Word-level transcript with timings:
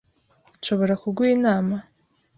Nshobora 0.59 0.93
kuguha 1.01 1.25
inama? 1.37 1.75